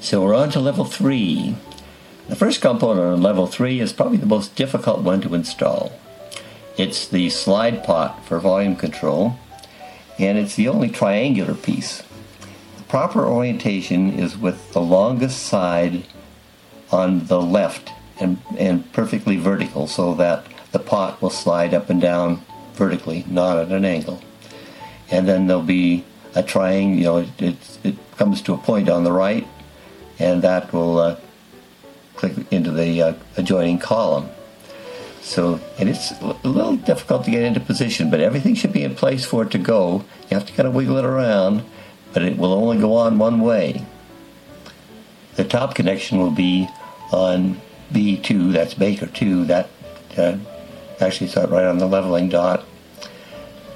[0.00, 1.54] So we're on to level 3.
[2.28, 5.92] The first component on level 3 is probably the most difficult one to install.
[6.76, 9.38] It's the slide pot for volume control,
[10.18, 12.02] and it's the only triangular piece.
[12.76, 16.04] The proper orientation is with the longest side
[16.90, 22.00] on the left and, and perfectly vertical so that the pot will slide up and
[22.00, 22.42] down
[22.74, 24.22] vertically, not at an angle.
[25.10, 26.04] And then there'll be
[26.34, 29.46] a triangle, you know, it, it, it comes to a point on the right,
[30.18, 31.16] and that will uh,
[32.14, 34.28] click into the uh, adjoining column.
[35.22, 38.94] So, and it's a little difficult to get into position, but everything should be in
[38.94, 40.04] place for it to go.
[40.30, 41.64] You have to kind of wiggle it around,
[42.12, 43.84] but it will only go on one way.
[45.36, 46.68] The top connection will be
[47.12, 47.60] on
[47.92, 49.68] B2, that's Baker 2, that
[50.16, 50.36] uh,
[51.00, 52.64] actually it's right on the leveling dot.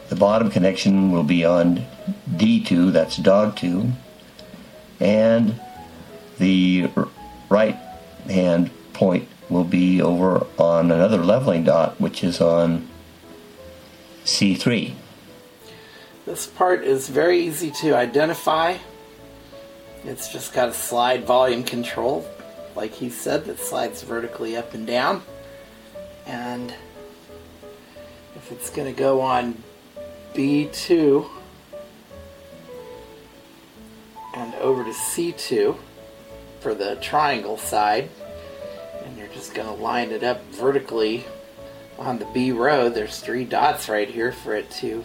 [0.08, 1.84] The bottom connection will be on
[2.30, 3.90] D2, that's dog 2,
[5.00, 5.60] and
[6.38, 6.88] the
[7.48, 7.76] right
[8.28, 12.88] hand point will be over on another leveling dot, which is on
[14.24, 14.94] C3.
[16.26, 18.78] This part is very easy to identify.
[20.04, 22.26] It's just got a slide volume control,
[22.76, 25.22] like he said, that slides vertically up and down.
[26.26, 26.72] And
[28.36, 29.62] if it's going to go on
[30.34, 31.28] B2
[34.34, 35.76] and over to C2
[36.60, 38.10] for the triangle side,
[39.04, 41.24] and you're just going to line it up vertically
[41.98, 42.88] on the B row.
[42.88, 45.04] There's three dots right here for it to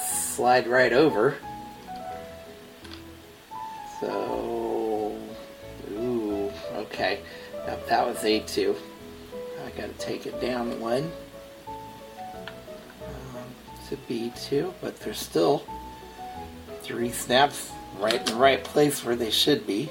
[0.00, 1.36] slide right over.
[4.00, 4.59] So,
[6.90, 7.20] okay.
[7.66, 8.76] Now that was A2.
[9.64, 11.10] I gotta take it down one
[11.68, 13.44] um,
[13.88, 15.64] to B2, but there's still
[16.82, 19.90] three snaps right in the right place where they should be.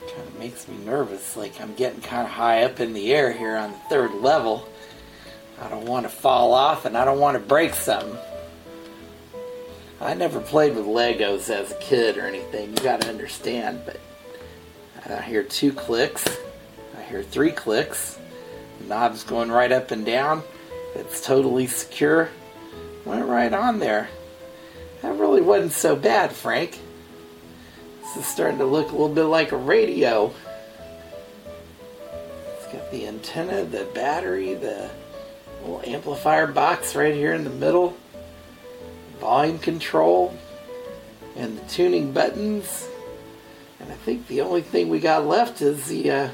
[0.00, 3.32] Kind of makes me nervous, like I'm getting kind of high up in the air
[3.32, 4.68] here on the third level.
[5.62, 8.18] I don't want to fall off and I don't want to break something.
[10.00, 13.98] I never played with Legos as a kid or anything, you gotta understand, but
[15.08, 16.26] I hear two clicks,
[16.98, 18.18] I hear three clicks,
[18.80, 20.42] the knob's going right up and down,
[20.94, 22.28] it's totally secure,
[23.04, 24.08] went right on there.
[25.02, 26.78] That really wasn't so bad, Frank.
[28.02, 30.32] This is starting to look a little bit like a radio.
[32.56, 34.90] It's got the antenna, the battery, the
[35.62, 37.96] little amplifier box right here in the middle,
[39.26, 40.32] volume control,
[41.34, 42.88] and the tuning buttons.
[43.80, 46.28] And I think the only thing we got left is the uh,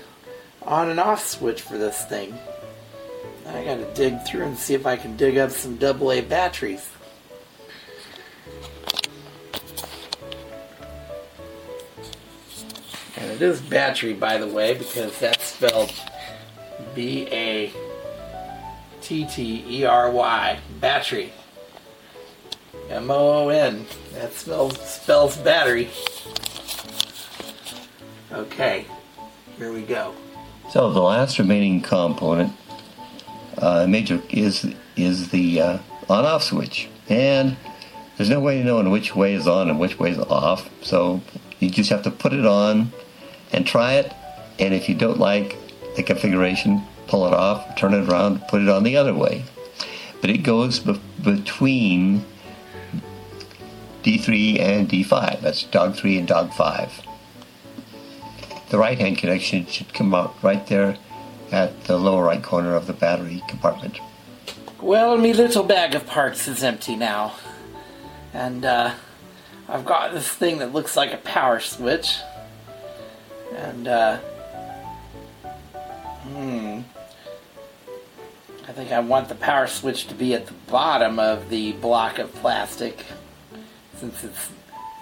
[0.60, 2.34] on and off switch for this thing.
[3.46, 6.86] I gotta dig through and see if I can dig up some AA batteries.
[13.16, 15.94] And it is battery, by the way, because that's spelled
[16.94, 17.72] B A
[19.00, 20.58] T T E R Y.
[20.78, 21.32] Battery.
[22.90, 23.86] M O O N.
[24.14, 25.90] That spells, spells battery.
[28.32, 28.86] Okay,
[29.58, 30.14] here we go.
[30.70, 32.52] So the last remaining component
[33.58, 35.78] uh, major is is the uh,
[36.08, 37.56] on-off switch, and
[38.16, 40.70] there's no way of knowing which way is on and which way is off.
[40.82, 41.20] So
[41.58, 42.92] you just have to put it on
[43.52, 44.12] and try it,
[44.58, 45.56] and if you don't like
[45.96, 49.44] the configuration, pull it off, turn it around, put it on the other way.
[50.20, 52.24] But it goes be- between
[54.02, 55.40] D3 and D5.
[55.40, 57.02] That's dog 3 and dog 5.
[58.70, 60.96] The right hand connection should come out right there
[61.50, 64.00] at the lower right corner of the battery compartment.
[64.80, 67.34] Well, me little bag of parts is empty now.
[68.32, 68.94] And uh,
[69.68, 72.16] I've got this thing that looks like a power switch.
[73.54, 74.16] And, uh,
[76.24, 76.80] hmm.
[78.66, 82.18] I think I want the power switch to be at the bottom of the block
[82.18, 83.04] of plastic
[84.02, 84.50] since it's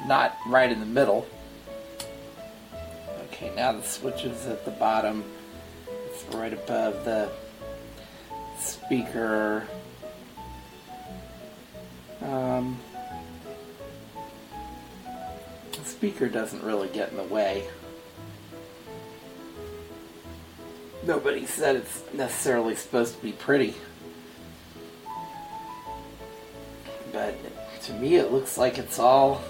[0.06, 1.26] not right in the middle.
[3.24, 5.24] Okay, now the switch is at the bottom.
[6.04, 7.30] It's right above the
[8.58, 9.66] speaker.
[12.20, 12.78] Um,
[15.72, 17.64] the speaker doesn't really get in the way.
[21.06, 23.74] Nobody said it's necessarily supposed to be pretty.
[27.14, 27.34] But
[27.90, 29.42] to me, it looks like it's all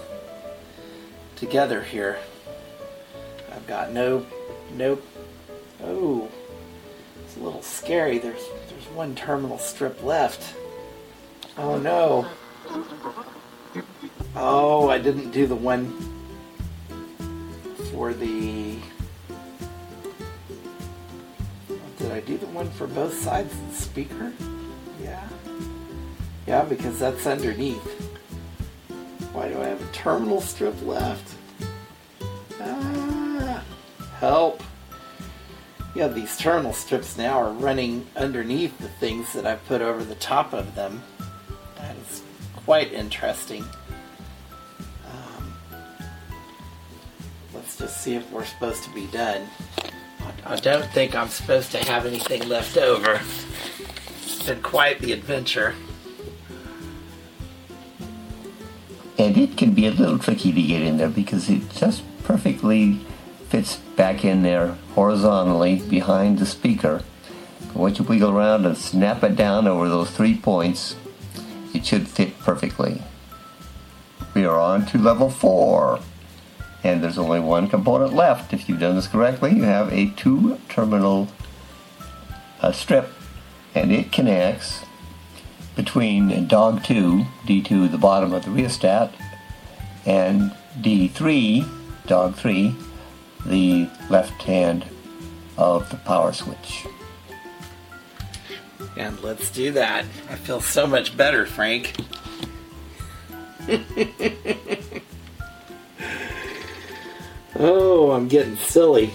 [1.35, 2.17] together here.
[3.53, 4.25] I've got no,
[4.73, 5.05] nope.
[5.83, 6.27] Oh,
[7.23, 8.17] it's a little scary.
[8.17, 10.55] There's there's one terminal strip left.
[11.57, 12.27] Oh no.
[14.35, 15.85] Oh, I didn't do the one
[17.91, 18.77] for the.
[21.99, 24.33] Did I do the one for both sides of the speaker?
[25.03, 25.27] Yeah.
[26.47, 28.00] Yeah, because that's underneath.
[29.33, 31.35] Why do I have a terminal strip left?
[32.59, 33.63] Ah,
[34.19, 34.61] help.
[35.95, 40.15] Yeah, these terminal strips now are running underneath the things that I've put over the
[40.15, 41.01] top of them.
[41.77, 42.23] That is
[42.65, 43.63] quite interesting.
[45.05, 45.53] Um,
[47.53, 49.47] let's just see if we're supposed to be done.
[50.45, 53.21] I don't think I'm supposed to have anything left over.
[54.23, 55.75] It's been quite the adventure.
[59.21, 62.95] And it can be a little tricky to get in there because it just perfectly
[63.49, 67.03] fits back in there horizontally behind the speaker.
[67.75, 70.95] Once you wiggle around and snap it down over those three points,
[71.71, 73.03] it should fit perfectly.
[74.33, 75.99] We are on to level four.
[76.83, 78.53] And there's only one component left.
[78.53, 81.27] If you've done this correctly, you have a two terminal
[82.59, 83.07] uh, strip
[83.75, 84.83] and it connects
[85.75, 89.13] between dog 2, D2, the bottom of the rheostat,
[90.05, 91.67] and D3,
[92.07, 92.75] dog 3,
[93.45, 94.85] the left hand
[95.57, 96.85] of the power switch.
[98.97, 100.05] And let's do that.
[100.29, 101.93] I feel so much better, Frank.
[107.55, 109.11] oh, I'm getting silly.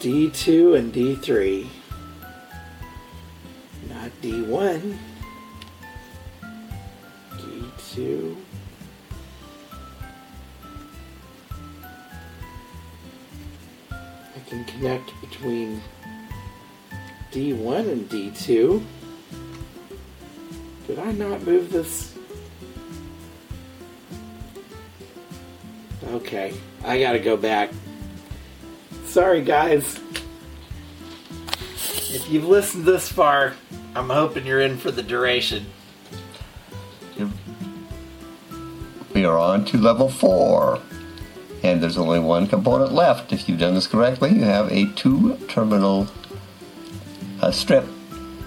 [0.00, 1.66] D2 and D3.
[4.22, 4.98] Not D1.
[7.32, 8.36] D2.
[13.90, 15.80] I can connect between
[17.32, 18.82] D1 and D2.
[20.86, 22.14] Did I not move this?
[26.06, 26.54] Okay,
[26.84, 27.70] I gotta go back.
[29.06, 29.98] Sorry, guys.
[32.14, 33.54] If you've listened this far,
[33.94, 35.66] I'm hoping you're in for the duration.
[39.14, 40.80] We are on to level four.
[41.62, 43.32] And there's only one component left.
[43.32, 46.08] If you've done this correctly, you have a two terminal
[47.40, 47.86] uh, strip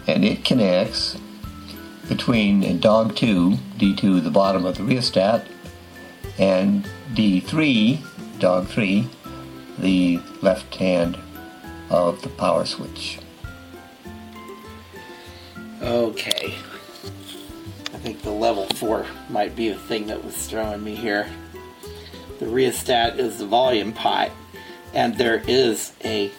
[0.08, 1.18] and it connects
[2.08, 5.48] between dog 2, D2, the bottom of the rheostat,
[6.38, 9.08] and D3, dog 3,
[9.80, 11.18] the left hand
[11.90, 13.20] of the power switch.
[15.82, 16.56] Okay.
[17.94, 21.30] I think the level 4 might be the thing that was throwing me here.
[22.40, 24.32] The rheostat is the volume pot,
[24.94, 26.32] and there is a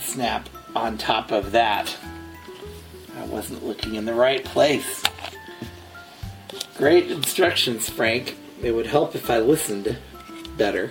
[0.00, 1.96] snap on top of that.
[3.18, 5.02] I wasn't looking in the right place.
[6.76, 8.36] Great instructions, Frank.
[8.62, 9.96] It would help if I listened
[10.56, 10.90] better.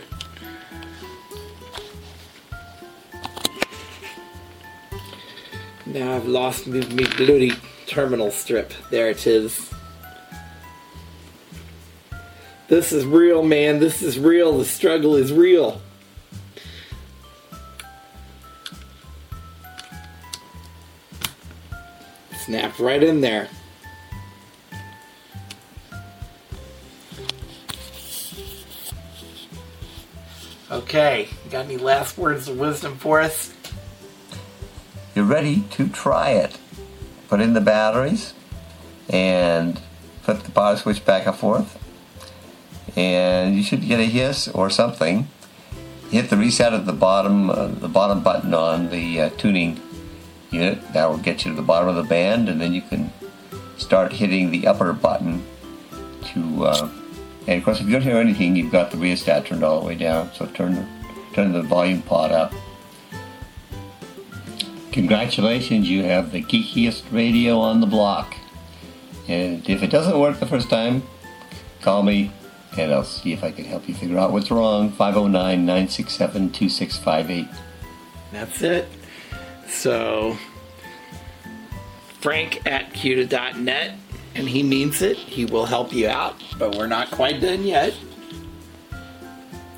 [5.86, 7.52] Now I've lost me, me bloody
[7.88, 8.74] terminal strip.
[8.90, 9.70] There it is.
[12.68, 13.80] This is real, man.
[13.80, 14.58] This is real.
[14.58, 15.82] The struggle is real.
[22.46, 23.50] Snapped right in there.
[30.72, 33.54] Okay, got any last words of wisdom for us?
[35.16, 36.58] You're ready to try it.
[37.28, 38.34] Put in the batteries
[39.10, 39.80] and
[40.24, 41.80] put the power switch back and forth.
[42.98, 45.28] And you should get a hiss or something.
[46.10, 49.80] Hit the reset at the bottom, uh, the bottom button on the uh, tuning
[50.52, 50.94] unit.
[50.94, 53.12] That will get you to the bottom of the band, and then you can
[53.78, 55.44] start hitting the upper button
[56.34, 56.66] to.
[56.66, 56.90] Uh,
[57.48, 59.88] and of course, if you don't hear anything, you've got the rheostat turned all the
[59.88, 60.32] way down.
[60.34, 60.88] So turn
[61.34, 62.54] turn the volume pot up.
[64.94, 68.36] Congratulations, you have the geekiest radio on the block.
[69.28, 71.02] And if it doesn't work the first time,
[71.82, 72.32] call me
[72.78, 74.92] and I'll see if I can help you figure out what's wrong.
[74.92, 77.48] 509 967 2658.
[78.32, 78.88] That's it.
[79.68, 80.38] So,
[82.20, 83.98] Frank at CUDA.net,
[84.36, 85.18] and he means it.
[85.18, 87.96] He will help you out, but we're not quite done yet.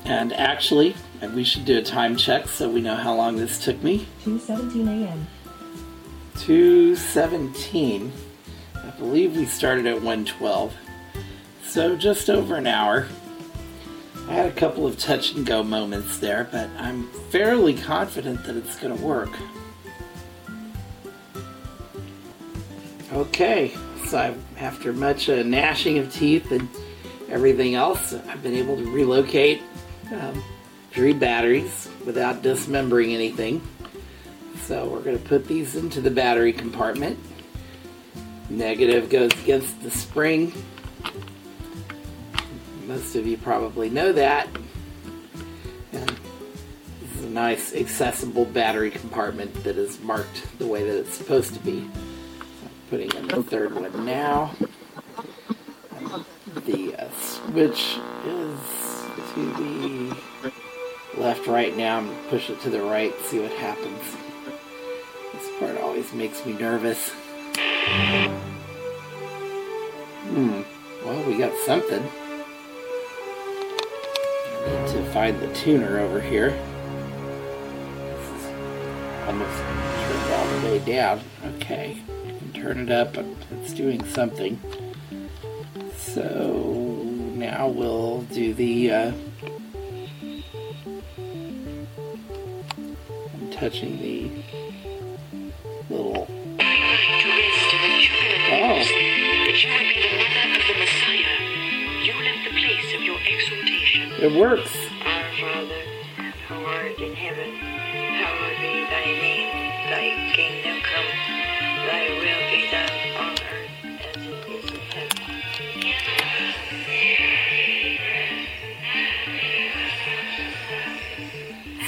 [0.04, 0.94] And actually,
[1.34, 4.06] we should do a time check so we know how long this took me.
[4.24, 5.26] 2:17 a.m.
[6.38, 8.12] 217.
[8.74, 10.74] I believe we started at 112.
[11.62, 13.06] So just over an hour.
[14.28, 18.56] I had a couple of touch and go moments there, but I'm fairly confident that
[18.56, 19.30] it's going to work.
[23.12, 23.72] Okay,
[24.06, 26.68] so I've, after much uh, gnashing of teeth and
[27.28, 29.62] everything else, I've been able to relocate
[30.12, 30.42] um,
[30.96, 33.60] three batteries without dismembering anything.
[34.62, 37.18] So we're going to put these into the battery compartment.
[38.48, 40.54] Negative goes against the spring.
[42.86, 44.48] Most of you probably know that.
[45.92, 51.14] And this is a nice accessible battery compartment that is marked the way that it's
[51.14, 51.90] supposed to be.
[52.38, 54.54] So putting in the third one now.
[56.64, 58.86] The uh, switch is
[59.34, 59.95] to the
[61.16, 64.02] left right now and push it to the right, see what happens.
[65.32, 67.10] This part always makes me nervous.
[70.28, 70.62] Hmm,
[71.04, 72.02] well, we got something.
[74.64, 76.50] I need to find the tuner over here.
[77.98, 78.46] This is
[79.26, 81.20] almost turned all the way down.
[81.56, 82.02] Okay,
[82.54, 83.16] turn it up,
[83.52, 84.60] it's doing something.
[85.96, 87.02] So
[87.34, 88.90] now we'll do the.
[88.90, 89.12] Uh,
[102.50, 104.12] place of your exaltation.
[104.20, 104.85] it works.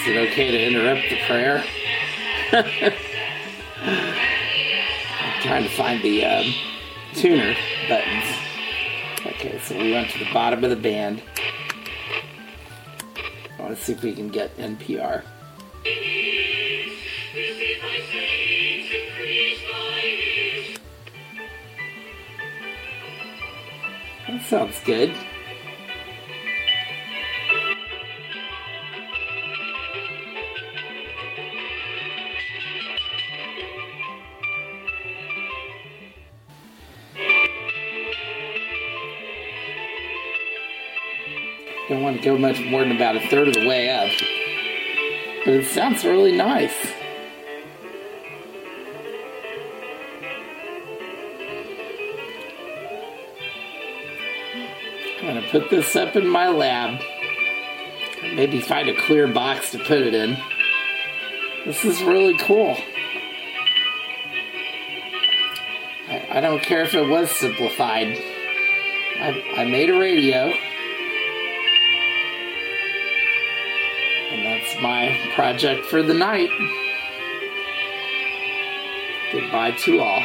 [0.08, 1.64] It okay to interrupt the prayer?
[2.52, 2.92] I'm
[5.42, 6.54] trying to find the um,
[7.14, 7.54] tuner
[7.88, 8.24] buttons.
[9.26, 11.22] Okay, so we went to the bottom of the band.
[13.58, 15.24] I want to see if we can get NPR.
[24.28, 25.14] That sounds good.
[42.38, 44.12] Go much more than about a third of the way up.
[45.44, 46.72] But it sounds really nice.
[55.20, 57.00] I'm to put this up in my lab.
[58.22, 60.38] Maybe find a clear box to put it in.
[61.64, 62.76] This is really cool.
[66.08, 68.16] I, I don't care if it was simplified.
[69.20, 70.54] I, I made a radio.
[74.80, 76.50] My project for the night.
[79.32, 80.22] Goodbye to all.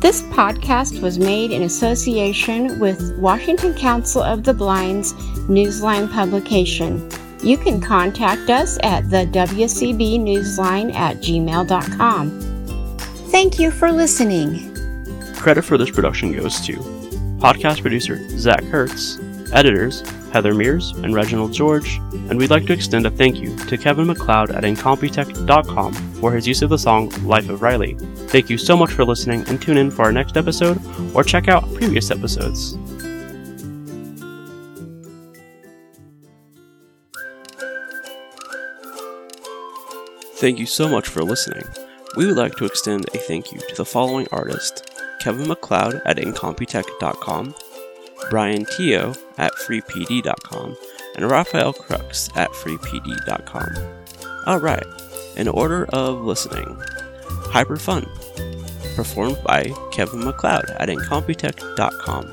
[0.00, 5.14] This podcast was made in association with Washington Council of the Blind's
[5.48, 7.08] Newsline publication.
[7.42, 12.40] You can contact us at the WCB Newsline at gmail.com.
[13.30, 14.73] Thank you for listening.
[15.44, 16.72] Credit for this production goes to
[17.36, 19.18] podcast producer Zach Hertz,
[19.52, 20.00] editors
[20.32, 21.96] Heather Mears and Reginald George,
[22.30, 26.48] and we'd like to extend a thank you to Kevin MacLeod at Incompetech.com for his
[26.48, 27.94] use of the song Life of Riley.
[28.28, 30.80] Thank you so much for listening and tune in for our next episode
[31.14, 32.78] or check out previous episodes.
[40.36, 41.64] Thank you so much for listening.
[42.16, 44.88] We would like to extend a thank you to the following artist
[45.24, 47.54] Kevin MacLeod at Incompetech.com,
[48.28, 50.76] Bryan Teoh at FreePD.com,
[51.16, 53.74] and Rafael Krux at FreePD.com.
[54.46, 54.84] Alright,
[55.38, 56.78] in order of listening
[57.46, 58.06] Hyper Fun,
[58.94, 62.30] performed by Kevin MacLeod at Incompetech.com,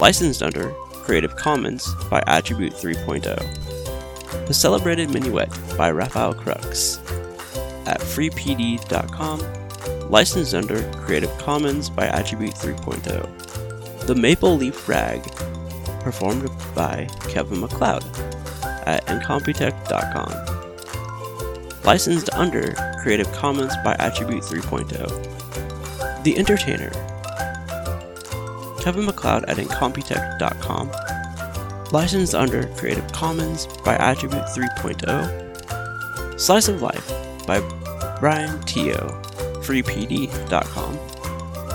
[0.00, 4.48] licensed under Creative Commons by Attribute 3.0.
[4.48, 6.98] The Celebrated Minuet by Rafael Krux
[7.86, 9.61] at freepd.com,
[10.12, 14.06] licensed under Creative Commons by Attribute 3.0.
[14.06, 15.22] The Maple Leaf Rag,
[16.00, 18.04] performed by Kevin MacLeod
[18.84, 20.32] at incompetech.com,
[21.84, 26.22] licensed under Creative Commons by Attribute 3.0.
[26.24, 26.90] The Entertainer,
[28.82, 30.90] Kevin MacLeod at incompetech.com,
[31.90, 36.38] licensed under Creative Commons by Attribute 3.0.
[36.38, 37.10] Slice of Life
[37.46, 37.60] by
[38.20, 39.31] Bryan Teoh,
[39.62, 40.98] freepd.com,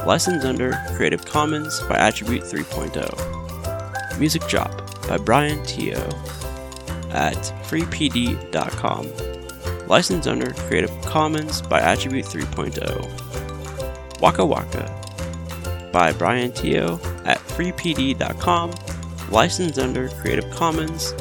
[0.06, 4.20] licensed under Creative Commons by Attribute 3.0.
[4.20, 4.72] Music Drop
[5.08, 6.14] by Bryan Teoh
[7.14, 9.08] at freepd.com,
[9.88, 14.22] licensed under Creative Commons by Attribute 3.0.
[14.22, 14.94] Waka Waka
[15.92, 18.72] by Bryan Teoh at freepd.com,
[19.32, 21.14] licensed under Creative Commons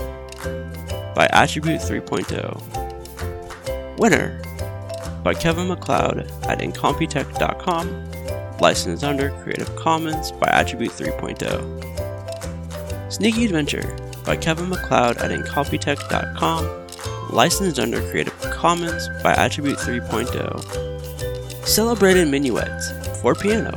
[1.14, 3.98] by Attribute 3.0.
[3.98, 4.42] Winner
[5.22, 13.12] by Kevin MacLeod at Incompetech.com, licensed under Creative Commons by Attribute 3.0.
[13.12, 16.86] Sneaky Adventure by Kevin MacLeod at Incompetech.com,
[17.30, 21.66] licensed under Creative Commons by Attribute 3.0.
[21.66, 22.82] Celebrated Minuet,
[23.20, 23.72] for piano.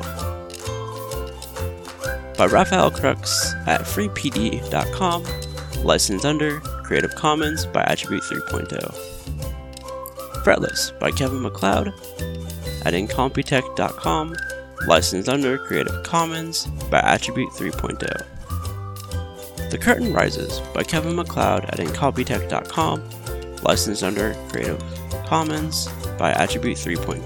[2.38, 5.24] By Rafael Krux at freepd.com,
[5.84, 9.09] licensed under Creative Commons by Attribute 3.0.
[10.44, 11.88] Fretless by Kevin MacLeod
[12.86, 14.36] at incompetech.com,
[14.88, 19.70] licensed under Creative Commons by Attribute 3.0.
[19.70, 23.10] The Curtain Rises by Kevin MacLeod at incompetech.com,
[23.64, 24.82] licensed under Creative
[25.26, 27.26] Commons by Attribute 3.0.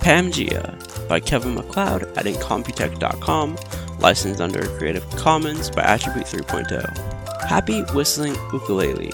[0.00, 3.56] Pamgaea by Kevin MacLeod at incompetech.com,
[3.98, 7.48] licensed under Creative Commons by Attribute 3.0.
[7.48, 9.12] Happy Whistling Ukulele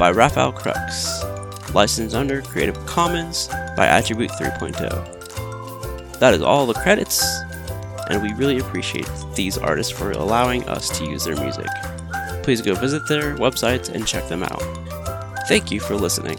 [0.00, 6.18] by Rafael Krux, licensed under Creative Commons by Attribute 3.0.
[6.18, 7.22] That is all the credits,
[8.08, 11.68] and we really appreciate these artists for allowing us to use their music.
[12.42, 14.62] Please go visit their websites and check them out.
[15.48, 16.38] Thank you for listening.